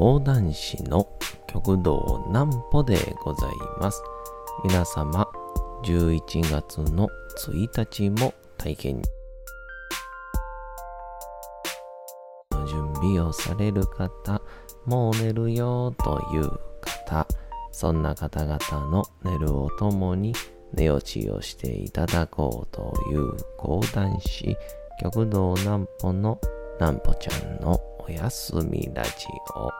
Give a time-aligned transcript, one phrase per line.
[0.00, 1.06] 講談師の
[1.46, 4.02] 極道南歩でございます。
[4.64, 5.28] 皆様、
[5.84, 7.06] 11月の
[7.46, 9.02] 1日も大変
[12.66, 14.40] 準備をされる方、
[14.86, 16.48] もう寝るよという
[16.80, 17.26] 方、
[17.70, 20.32] そんな方々の寝るをともに
[20.72, 24.56] 寝落ちをしていただこうという講談師、
[24.98, 26.40] 極道南歩の
[26.80, 29.10] 南歩ちゃんのおやすみラジ
[29.54, 29.79] オ。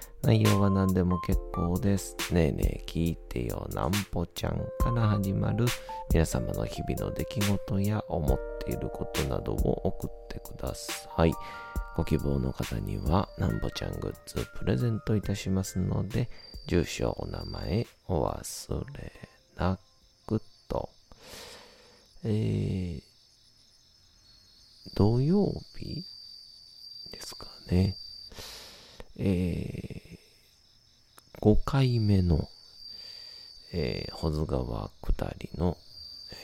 [0.23, 2.15] 内容は何でも結構です。
[2.31, 5.65] ねえねえ聞いてよなんぽちゃんから始まる
[6.13, 11.33] 皆様の日々の出来事や思っていることなどを送ってください。
[11.97, 16.29] ご希望の方にはなんぽちゃんグッズプレゼントいたしますので、
[16.67, 19.11] 住所、お名前お忘れ
[19.57, 19.79] な
[20.27, 20.89] くと。
[22.23, 23.01] えー、
[24.95, 26.05] 土曜日
[27.11, 27.95] ですかね。
[29.17, 29.90] えー、
[31.41, 32.47] 5回目の、
[33.73, 35.75] えー、保津川下りの、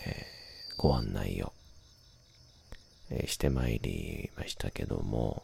[0.05, 1.53] えー、ご案内を、
[3.11, 5.43] えー、してまいりましたけども、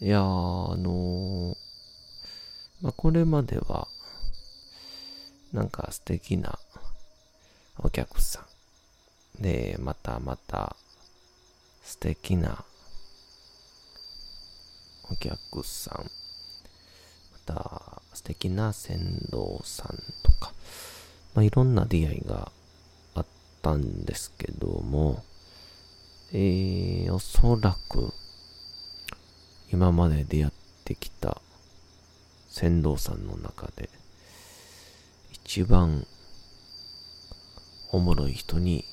[0.00, 1.56] いや、あのー、
[2.82, 3.86] まあ、これまでは、
[5.52, 6.58] なんか素敵な
[7.78, 8.44] お客さ
[9.38, 9.42] ん。
[9.42, 10.74] で、またまた
[11.84, 12.64] 素敵な
[15.08, 16.10] お客さん、
[17.32, 17.85] また
[18.16, 18.98] 素敵な船
[19.30, 19.88] 頭さん
[20.22, 20.54] とか、
[21.34, 22.50] まあ、いろんな出会いが
[23.14, 23.26] あっ
[23.60, 25.22] たんですけども、
[26.32, 28.14] えー、おそらく
[29.70, 30.52] 今まで出会っ
[30.86, 31.42] てきた
[32.48, 33.90] 船頭さんの中で
[35.34, 36.06] 一番
[37.92, 38.86] おもろい人に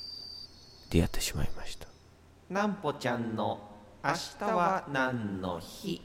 [0.89, 1.87] 出会ってしまいました。
[2.49, 3.57] なんぽちゃんの
[4.03, 6.01] 明日は何の日？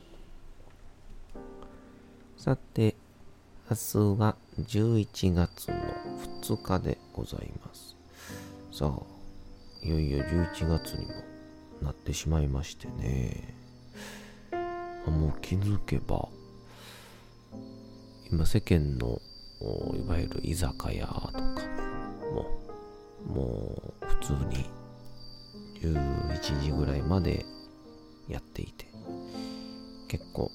[2.37, 2.95] さて、
[3.71, 5.75] 明日は11月の
[6.43, 7.97] 2日でございます。
[8.73, 11.13] さあ、いよいよ11月にも
[11.83, 13.53] なってしまいましてね。
[15.07, 16.31] もう気づけば、
[18.33, 19.21] 今世間の
[19.95, 21.43] いわゆる居酒屋とか
[22.33, 22.47] も、
[23.27, 24.65] もう普通に
[25.83, 27.45] 11時ぐらいまで
[28.29, 28.87] やっていて、
[30.09, 30.51] 結構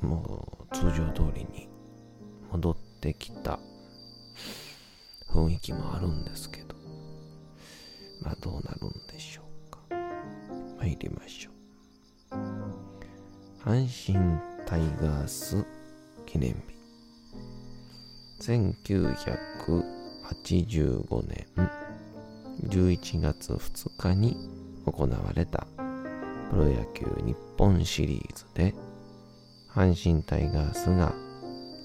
[0.00, 1.68] もう通常通りに
[2.50, 3.60] 戻ってきた
[5.30, 6.74] 雰囲気もあるんですけど、
[8.22, 9.78] まあどうなるんでしょうか。
[10.78, 11.52] 参りましょう。
[13.64, 14.18] 阪神
[14.66, 15.64] タイガース
[16.26, 16.72] 記念日。
[18.40, 21.46] 1985年
[22.64, 24.36] 11月2日に
[24.84, 25.64] 行われた
[26.50, 28.74] プロ野球日本シリーズで
[29.74, 31.14] 阪神タイガースが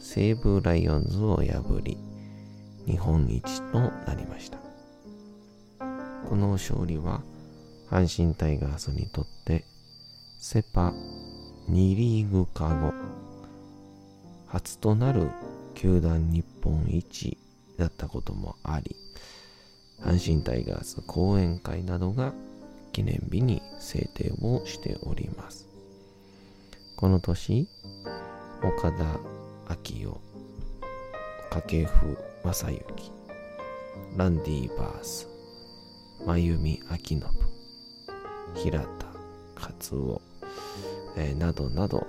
[0.02, 1.98] 西武ライオンズを破り
[2.86, 4.58] 日本一となりました。
[6.30, 7.22] この勝利は
[7.90, 9.64] 阪神タイガースにとって
[10.38, 10.94] セパ
[11.70, 12.94] 2リーグ化後
[14.48, 15.30] 初となる
[15.74, 17.38] 球団日本一
[17.78, 18.98] だったこともあり
[20.02, 22.34] 阪神タイガース講演会などが
[22.92, 25.67] 記念日に制定をしております。
[26.98, 27.68] この年、
[28.64, 29.06] 岡田
[29.68, 30.22] 昭夫、
[31.52, 33.12] 掛布正幸、
[34.18, 35.30] ランディ・バース、
[36.26, 37.24] 真由美明信、
[38.56, 38.88] 平田
[39.56, 40.22] 勝夫、
[41.18, 42.08] えー、などなど、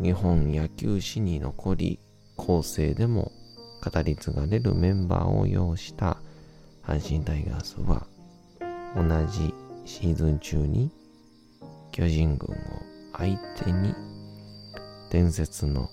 [0.00, 1.98] 日本野球史に残り、
[2.36, 3.32] 後世でも
[3.84, 6.18] 語り継がれるメンバーを擁した
[6.84, 8.06] 阪神タイガースは、
[8.94, 9.52] 同じ
[9.84, 10.88] シーズン中に
[11.90, 12.87] 巨人軍を
[13.18, 13.94] 相手に
[15.10, 15.90] 伝説の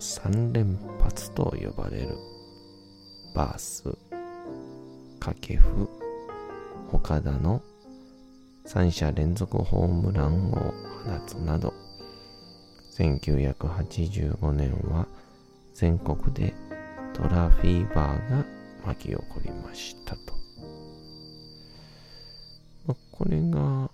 [0.00, 2.16] 3連発と呼ばれる
[3.34, 3.84] バース、
[5.20, 5.88] 掛布、
[6.90, 7.62] 岡田の
[8.66, 10.72] 3者連続ホームランを放
[11.26, 11.74] つなど
[12.96, 15.06] 1985年は
[15.74, 16.54] 全国で
[17.12, 18.46] トラフィーバーが
[18.86, 20.32] 巻き起こりましたと。
[22.86, 23.90] まこれが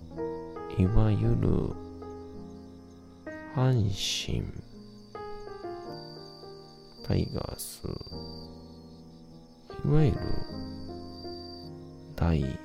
[0.79, 1.88] いわゆる
[3.59, 4.41] 阪神。
[7.03, 7.83] タイガース。
[9.85, 10.17] いわゆる
[12.15, 12.57] 第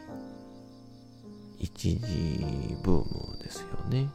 [1.57, 4.07] 一次ブームですよね。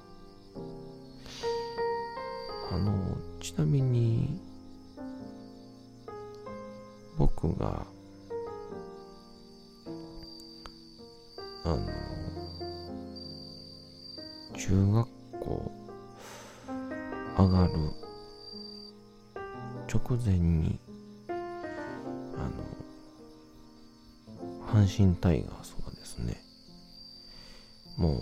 [2.70, 4.38] あのちなみに
[7.16, 7.84] 僕が
[11.64, 11.78] あの
[14.56, 15.08] 中学
[15.40, 15.87] 校
[17.38, 17.72] 上がる。
[19.88, 20.78] 直前に
[21.28, 21.32] あ
[22.42, 22.50] の
[24.66, 26.36] 阪神タイガースがですね
[27.96, 28.18] もう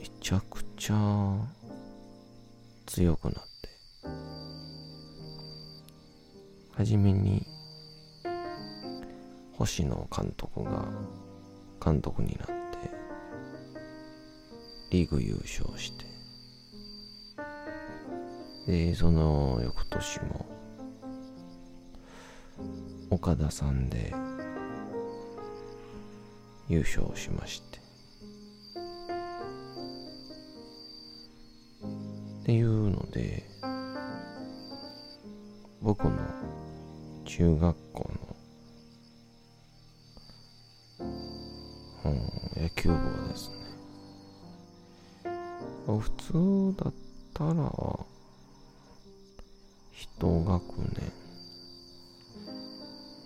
[0.00, 1.36] めちゃくちゃ
[2.86, 3.68] 強くなって
[6.74, 7.46] 初めに
[9.58, 10.86] 星野監督が
[11.84, 12.52] 監督になって
[14.90, 16.11] リーグ優勝して
[18.66, 20.46] でその翌年も
[23.10, 24.14] 岡田さんで
[26.68, 27.82] 優勝しまして。
[32.42, 33.48] っていうので
[35.80, 36.12] 僕の
[37.24, 38.12] 中学校
[41.00, 41.10] の、
[42.06, 43.56] うん、野球部はですね
[45.86, 46.94] 普通だっ
[47.32, 48.01] たら
[50.22, 50.62] 同学
[50.94, 51.10] 年。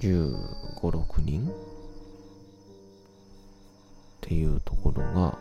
[0.01, 0.35] 15、
[0.81, 1.47] 6人。
[1.47, 1.51] っ
[4.23, 5.37] ていうところが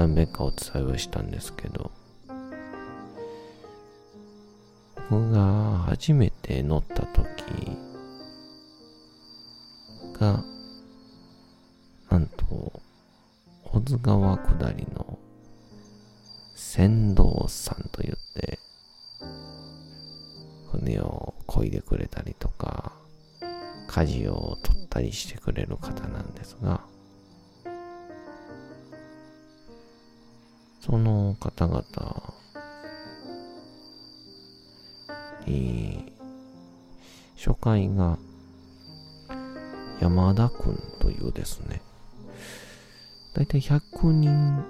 [0.00, 1.90] 何べんかお伝えをしたんですけど、
[5.10, 7.22] 僕が初めて乗った時
[10.18, 10.42] が、
[12.08, 12.80] なんと、
[13.62, 15.18] 保津川下りの
[16.54, 18.58] 船頭さんと言って、
[20.72, 22.94] 船を漕いでくれたりとか、
[23.86, 26.89] 舵を取ったりしてくれる方なんですが、
[31.60, 31.84] 方々
[35.46, 36.10] に、
[37.36, 38.18] 初回が
[40.00, 41.82] 山田くんというですね、
[43.34, 44.64] だいたい100人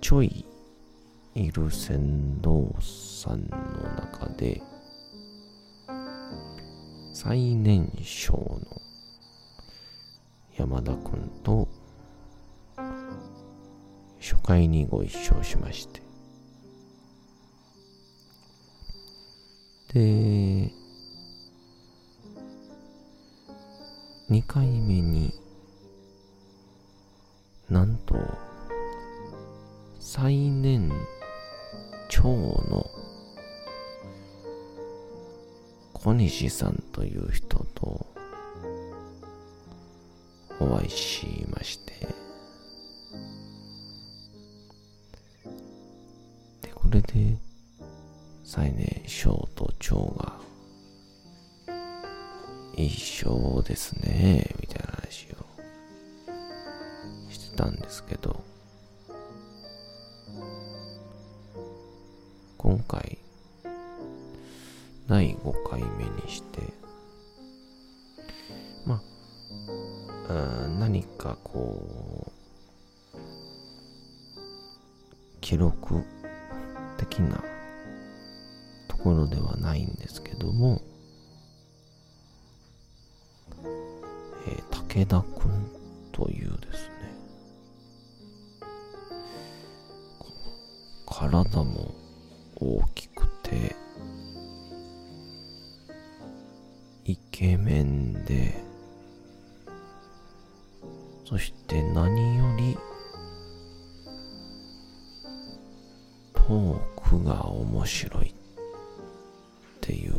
[0.00, 0.46] ちょい
[1.34, 3.56] いる船頭さんの
[4.00, 4.62] 中で、
[7.12, 8.80] 最年少の
[10.56, 11.68] 山田くんと
[14.18, 16.01] 初回にご一緒しまして。
[19.94, 20.72] で
[24.30, 25.34] 2回目に
[27.68, 28.14] なんと
[30.00, 30.90] 最年
[32.08, 32.86] 長の
[35.92, 38.06] 小西さんという人と
[40.58, 41.92] お会いしまして。
[46.62, 47.36] でこれで
[48.42, 49.48] 最年少
[49.92, 50.32] 生が。
[52.76, 54.46] 一生ですね。
[85.02, 85.68] 武田くん
[86.12, 86.92] というですね
[91.06, 91.92] 体も
[92.54, 93.74] 大きくて
[97.04, 98.54] イケメンで
[101.24, 102.78] そして何より
[106.32, 106.78] トー
[107.10, 108.34] クが面白いっ
[109.80, 110.14] ていう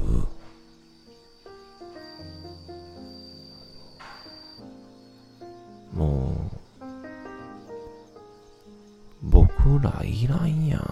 [10.13, 10.83] いらんやんっ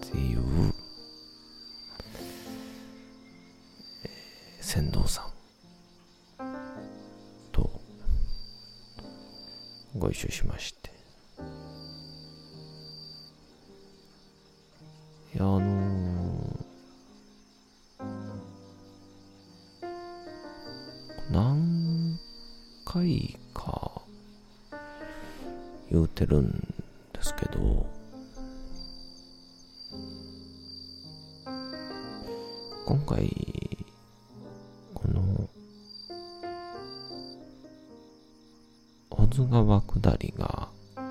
[0.00, 0.40] ていう、
[4.02, 5.26] えー、船頭さん
[7.52, 7.70] と
[9.96, 10.90] ご一緒しまして。
[15.34, 18.04] いやあのー、
[21.30, 22.18] 何
[22.84, 24.02] 回か
[25.92, 26.74] 言うてるん
[27.28, 27.86] ですけど
[32.86, 33.28] 今回
[34.94, 35.50] この
[39.10, 41.02] 小津川下りがあ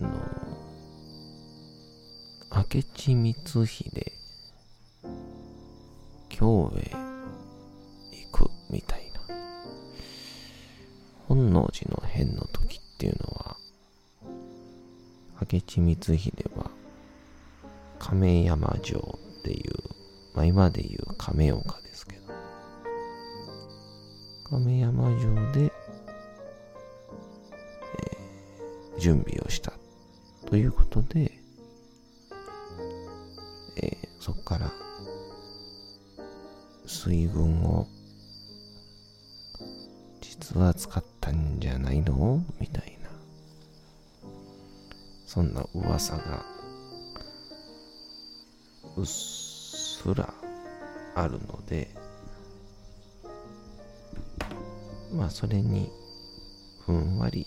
[0.00, 0.08] の
[2.72, 3.87] 明智光秀
[18.58, 19.72] 山城っていう、
[20.34, 22.34] まあ、今でいう亀岡ですけど。
[24.50, 29.72] 亀山城で、えー、準備をした
[30.46, 31.38] ということで、
[33.76, 34.72] えー、そこから
[36.86, 37.86] 水軍を
[40.20, 42.42] 実は使ったんじゃないの？
[42.58, 43.08] みたいな。
[45.26, 46.44] そんな噂が
[48.98, 50.34] うっすら
[51.14, 51.88] あるので
[55.12, 55.88] まあそれに
[56.84, 57.46] ふんわり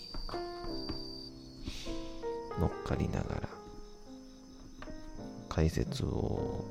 [2.58, 3.48] 乗っかりながら
[5.50, 6.64] 解説を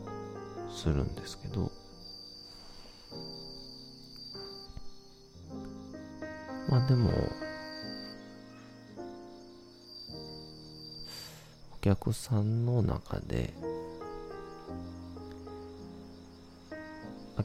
[0.72, 1.72] するんですけど
[6.70, 7.12] まあでも
[11.72, 13.54] お客さんの中で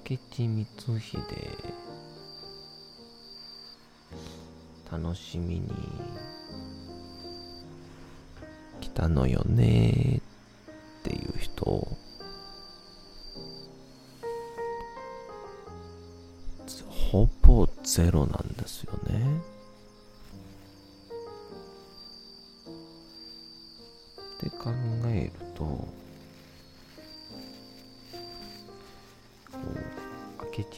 [0.09, 1.19] 明智光秀。
[4.93, 5.69] 楽しみに。
[8.81, 10.21] 来たのよね。
[11.01, 11.89] っていう人。
[16.89, 19.06] ほぼゼロなんですよね。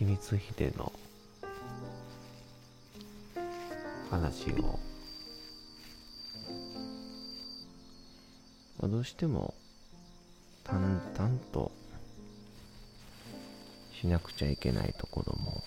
[0.05, 0.93] 光秀の
[4.11, 4.79] 話を、
[8.79, 9.55] まあ、どうしても
[10.63, 11.73] 淡々と
[14.01, 15.65] しなくちゃいけないところも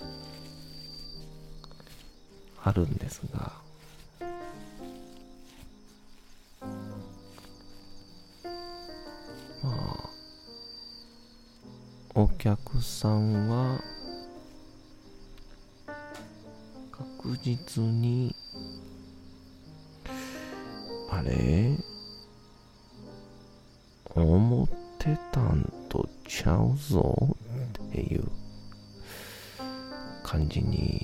[2.64, 3.52] あるんですが。
[9.62, 10.10] まあ
[12.16, 13.82] お客さんは
[17.38, 18.36] 実に。
[21.10, 21.78] あれ？
[24.14, 27.16] 思ってたんとちゃうぞ
[27.88, 28.24] っていう
[30.24, 31.01] 感じに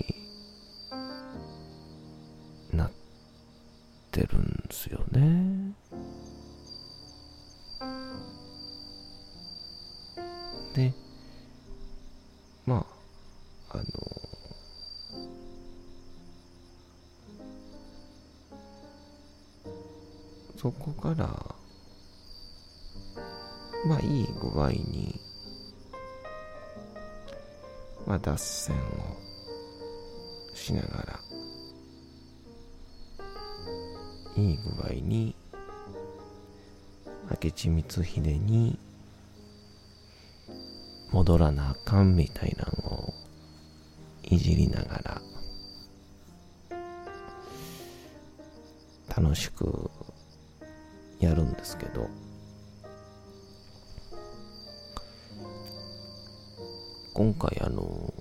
[20.67, 21.27] そこから、
[23.85, 25.17] まあいい具合に、
[28.05, 28.79] まあ脱線を
[30.53, 31.19] しながら、
[34.35, 35.33] いい具合に、
[37.41, 38.77] 明智光秀に
[41.13, 43.13] 戻らなあかんみたいなのを
[44.21, 45.21] いじりながら
[49.15, 49.89] 楽しく
[51.57, 52.07] ですけど、
[57.13, 58.13] 今回あの、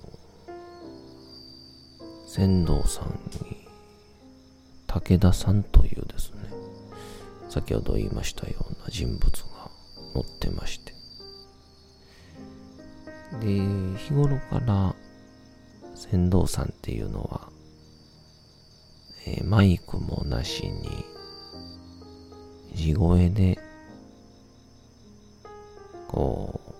[2.27, 3.67] 船頭さんに、
[4.87, 6.49] 武田さんというですね、
[7.49, 9.71] 先ほど言いましたような人物が
[10.15, 10.93] 乗ってまして、
[13.39, 13.61] で、
[13.97, 14.95] 日頃から
[15.95, 17.49] 船頭さんっていうのは、
[19.43, 20.89] マイクもなしに、
[22.77, 23.57] 地声で、
[26.07, 26.73] こう、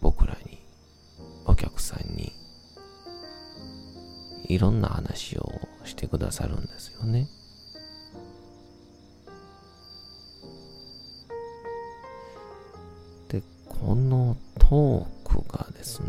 [0.00, 0.58] 僕らに、
[1.46, 2.32] お客さんに、
[4.48, 7.28] いろんな話をしてくださるんですよね。
[13.28, 16.08] で、このトークがですね、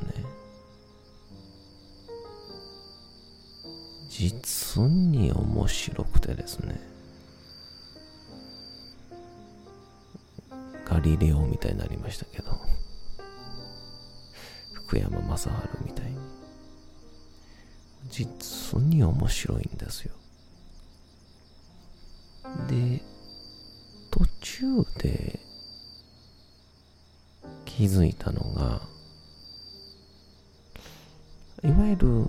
[4.10, 6.95] 実に面白くてですね、
[11.06, 12.60] リレオみたいになりましたけど、
[14.74, 15.50] 福山雅治
[15.86, 16.18] みたいに、
[18.10, 20.16] 実に面白いんですよ。
[22.68, 23.04] で、
[24.10, 24.66] 途中
[24.98, 25.40] で
[27.66, 28.82] 気づいたのが、
[31.64, 32.26] いわゆる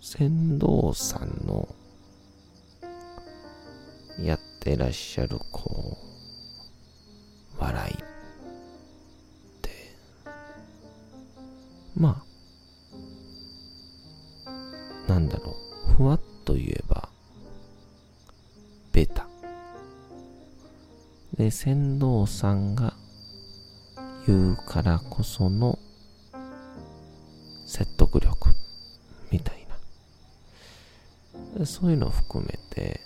[0.00, 1.68] 船頭さんの
[4.18, 6.09] やってらっしゃるこう
[19.00, 19.26] ベタ。
[21.38, 22.92] で船頭さんが
[24.26, 25.78] 言うからこその
[27.66, 28.50] 説得力
[29.30, 29.66] みたい
[31.56, 31.64] な。
[31.64, 33.00] そういうのを含めて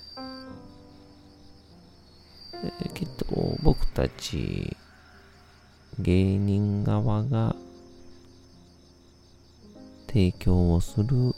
[2.94, 3.24] きっと
[3.62, 4.76] 僕たち
[6.00, 7.54] 芸人側が
[10.08, 11.34] 提供をする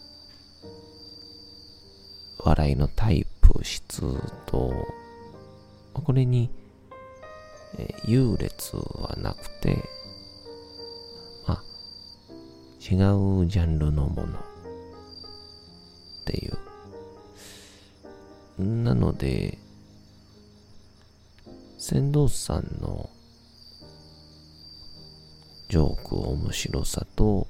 [2.39, 3.36] 笑いのタイプ。
[3.63, 4.03] 質
[4.47, 4.73] と
[5.93, 6.51] これに
[7.79, 9.85] え優劣はなくて、
[11.47, 11.63] まあ、
[12.81, 12.95] 違
[13.43, 14.43] うジャンルのものっ
[16.25, 16.59] ていう。
[18.59, 19.59] なので、
[21.79, 23.11] 船頭さんの
[25.69, 27.47] ジョーク面白さと、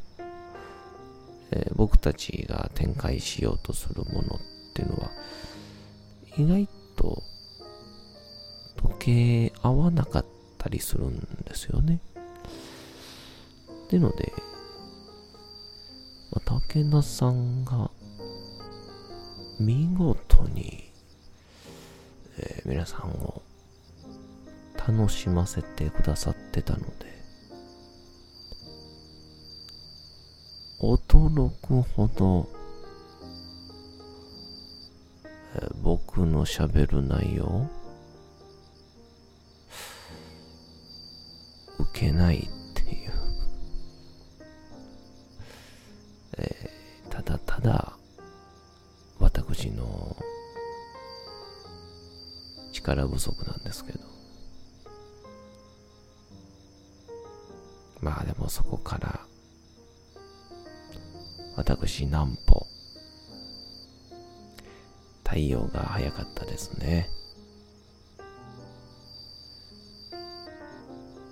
[1.52, 4.40] えー、僕たちが展開しようとするものっ
[4.74, 5.10] ていうのは、
[6.38, 7.22] 意外と
[8.76, 10.24] 時計合わなかっ
[10.58, 12.00] たりするんですよね。
[13.86, 14.32] ってので、
[16.32, 17.90] まあ、武田さんが
[19.58, 20.92] 見事に、
[22.38, 23.42] えー、皆さんを
[24.76, 27.16] 楽しませてくださってたので、
[30.80, 32.48] 驚くほど、
[36.36, 37.66] の喋る内容？
[41.78, 42.42] 受けないっ
[42.74, 43.12] ていう、
[46.36, 47.92] えー、ただただ
[49.18, 50.14] 私の
[52.72, 54.00] 力不足なんですけど。
[58.02, 59.20] まあでもそこから
[61.56, 62.66] 私南歩
[65.36, 67.10] 太陽が早かったですね。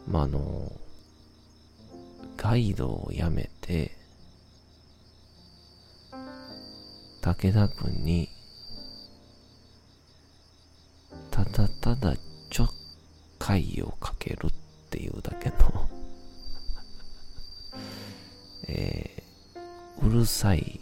[0.06, 0.70] まあ、あの、
[2.36, 3.92] ガイドを辞めて、
[7.22, 8.28] 武田君に、
[11.30, 12.14] ただただ
[12.50, 12.68] ちょっ
[13.38, 14.50] かいをかけるっ
[14.90, 15.88] ていうだけの
[18.68, 20.80] えー、うるさい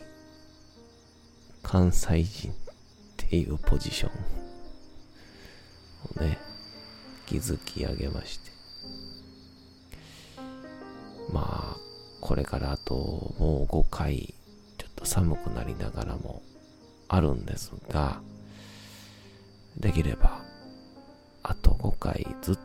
[1.63, 2.53] 関西人
[3.37, 4.13] いうポジション
[6.19, 6.39] をね、
[7.27, 8.51] 築き上げまして、
[11.33, 11.77] まあ、
[12.21, 12.95] これからあと
[13.39, 14.35] もう5回、
[14.79, 16.43] ちょっと寒くなりながらも
[17.09, 18.21] あるんですが、
[19.77, 20.43] できれば、
[21.43, 22.59] あと5回ずっ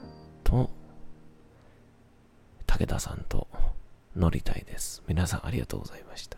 [0.43, 0.69] と、
[2.65, 3.47] 武田さんと
[4.15, 5.03] 乗りたいです。
[5.07, 6.37] 皆さんありがとうございました。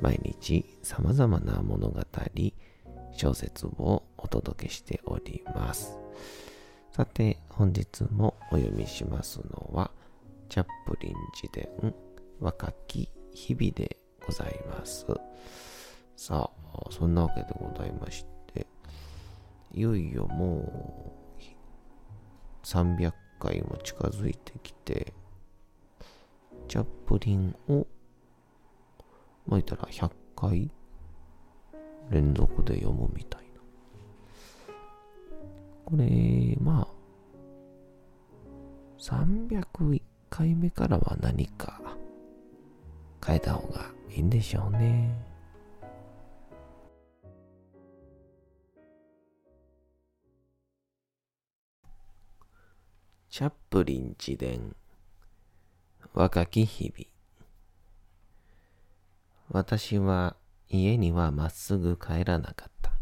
[0.00, 2.00] 毎日様々な物語、
[3.12, 5.98] 小説をお届けしております。
[6.92, 9.90] さて、本日もお読みしますのは、
[10.48, 11.94] チャップリン自伝
[12.40, 15.06] 若き日々でございます。
[16.16, 18.66] さあ、そんなわけでございまして、
[19.72, 21.12] いよいよも
[22.60, 25.12] う300回も近づいてきて、
[26.68, 27.86] チャップリンを
[29.48, 30.70] まあ、言ったら100回
[32.10, 33.60] 連続で読むみたいな。
[35.86, 36.88] これ、まあ、
[38.98, 41.80] 301回目からは何か
[43.24, 45.14] 変えた方がいいんでしょうね。
[53.30, 54.74] チャップリン自伝
[56.12, 57.17] 若き日々
[59.50, 60.36] 私は
[60.68, 62.92] 家にはまっすぐ帰らなかった。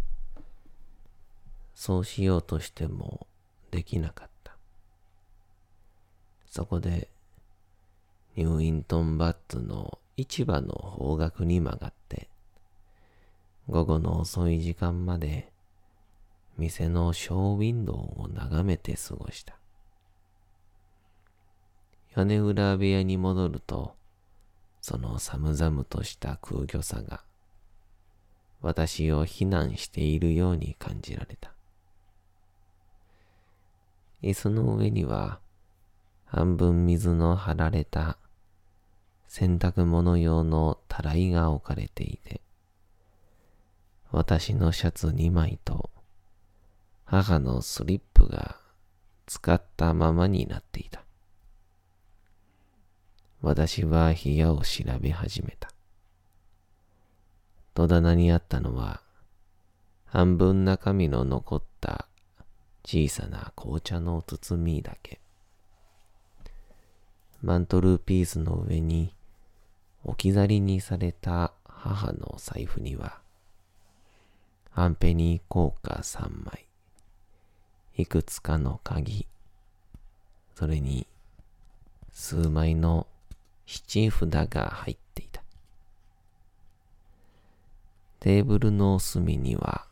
[1.74, 3.26] そうしようとしても
[3.70, 4.56] できなかった。
[6.46, 7.09] そこで、
[8.37, 12.28] ニューイントンバッツの市場の方角に曲がって、
[13.68, 15.50] 午後の遅い時間まで
[16.56, 19.59] 店のショーウィンドウを眺めて過ごした。
[22.14, 23.94] 屋根裏部屋に戻ると、
[24.88, 27.25] その寒々とした空虚さが
[28.61, 31.53] 私を非難しているように感じられた。
[34.22, 35.40] 椅子の上には
[36.25, 38.16] 半分水の張られた
[39.27, 42.40] 洗濯物用のたらいが置かれていて、
[44.12, 45.90] 私のシャツ2枚と
[47.05, 48.57] 母のスリップが
[49.27, 51.06] 使ったままになっていた。
[53.42, 55.70] 私は部屋を調べ始めた。
[57.75, 59.03] 戸棚にあったのは、
[60.07, 62.09] 半分中身の残った
[62.85, 65.20] 小さな紅茶の包みだけ。
[67.42, 69.14] マントルピースの上に
[70.05, 73.20] 置き去りにされた母の財布には、
[74.72, 76.66] アンペニー硬貨3枚、
[77.96, 79.27] いくつかの鍵、
[80.55, 81.07] それに
[82.11, 83.07] 数枚の
[83.66, 85.42] 七札が入っていた。
[88.20, 89.87] テーブルの隅には、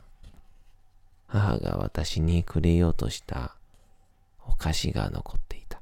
[1.26, 3.56] 母が私にくれようとした
[4.46, 5.80] お菓子が残っていた。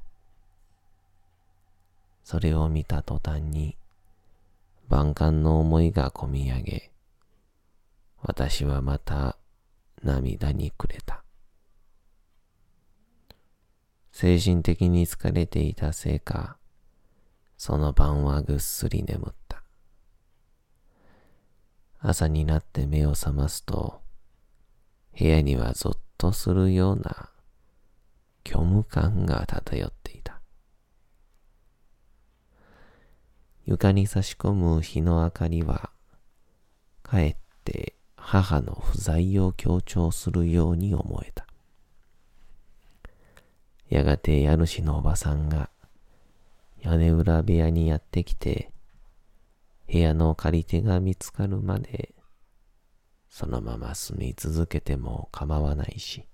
[2.23, 3.77] それを見た途端に、
[4.89, 6.91] 万感の思いがこみ上げ、
[8.21, 9.37] 私はまた
[10.01, 11.23] 涙にくれた。
[14.11, 16.57] 精神的に疲れていたせいか、
[17.57, 19.63] その晩はぐっすり眠った。
[21.99, 24.01] 朝になって目を覚ますと、
[25.17, 27.29] 部屋にはぞっとするような
[28.45, 30.41] 虚無感が漂っていた。
[33.65, 35.91] 床に差し込む日の明かりは、
[37.03, 41.47] かえって母の不在を強調するように思えた。
[43.89, 45.69] やがて家主のおばさんが
[46.83, 48.73] 屋根裏部屋にやってきて、
[49.89, 52.13] 部屋の借り手が見つかるまで、
[53.29, 56.27] そのまま住み続けても構わないし、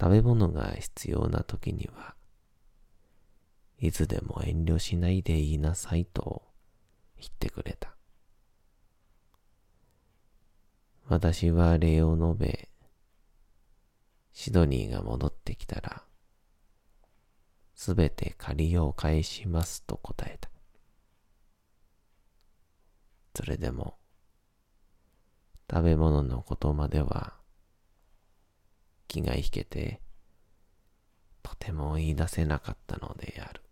[0.00, 2.14] 食べ物が必要な時には、
[3.78, 6.42] いつでも遠慮しないで言いなさいと
[7.18, 7.96] 言ってくれた。
[11.08, 12.68] 私は礼を述べ、
[14.32, 16.04] シドニーが戻ってきたら、
[17.74, 20.50] すべて借りを返しますと答えた。
[23.34, 23.96] それでも、
[25.70, 27.34] 食べ物のことまでは
[29.08, 30.00] 気が引けて、
[31.42, 33.62] とても言い出せなかったのである。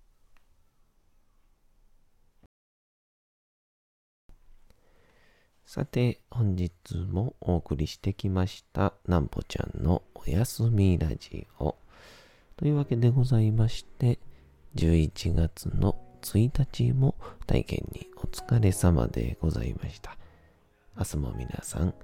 [5.67, 11.77] さて、本日もお送りしてきました、なんぽちゃんのおやすみラジオ。
[12.61, 14.19] というわけでございまして、
[14.75, 17.15] 11月の1日も
[17.47, 20.19] 体験にお疲れ様でございました。
[20.95, 21.95] 明日も皆さん、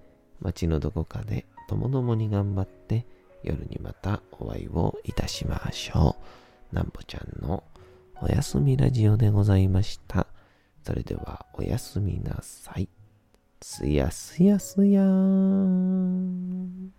[0.41, 3.05] 街のどこかでともどもに頑張って
[3.43, 6.17] 夜にまたお会いをいたしましょ
[6.73, 6.75] う。
[6.75, 7.63] なんぼちゃんの
[8.23, 10.27] おやすみラジオでございました。
[10.87, 12.89] それではおやすみなさい。
[13.61, 16.93] すやすやすやーん。